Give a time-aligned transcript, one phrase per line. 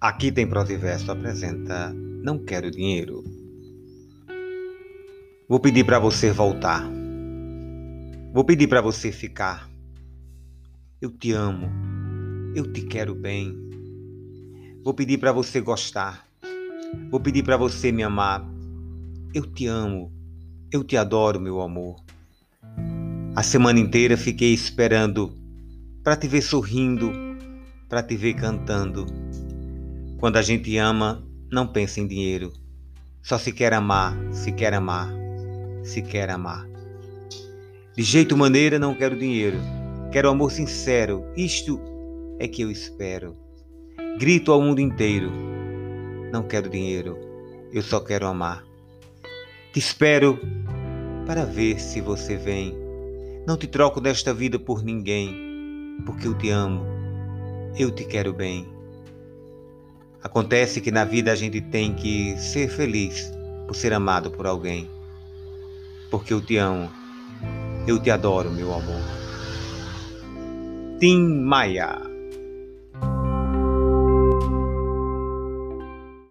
[0.00, 3.22] Aqui tem prosa e verso apresenta Não quero dinheiro.
[5.46, 6.90] Vou pedir para você voltar.
[8.32, 9.68] Vou pedir para você ficar.
[11.02, 11.68] Eu te amo.
[12.56, 13.54] Eu te quero bem.
[14.82, 16.26] Vou pedir para você gostar.
[17.10, 18.42] Vou pedir para você me amar.
[19.34, 20.10] Eu te amo.
[20.72, 22.02] Eu te adoro, meu amor.
[23.36, 25.30] A semana inteira fiquei esperando
[26.02, 27.12] para te ver sorrindo,
[27.86, 29.04] para te ver cantando
[30.20, 32.52] quando a gente ama, não pensa em dinheiro.
[33.22, 35.10] Só se quer amar, se quer amar,
[35.82, 36.68] se quer amar.
[37.96, 39.56] De jeito maneira não quero dinheiro.
[40.12, 41.24] Quero amor sincero.
[41.34, 41.80] Isto
[42.38, 43.34] é que eu espero.
[44.18, 45.32] Grito ao mundo inteiro.
[46.30, 47.16] Não quero dinheiro.
[47.72, 48.62] Eu só quero amar.
[49.72, 50.38] Te espero
[51.26, 52.76] para ver se você vem.
[53.46, 56.84] Não te troco desta vida por ninguém, porque eu te amo.
[57.78, 58.79] Eu te quero bem.
[60.22, 63.32] Acontece que na vida a gente tem que ser feliz
[63.66, 64.88] por ser amado por alguém.
[66.10, 66.90] Porque eu te amo.
[67.86, 69.00] Eu te adoro, meu amor.
[70.98, 72.09] Tim Maia